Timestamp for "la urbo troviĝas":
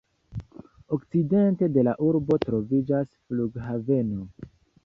1.89-3.15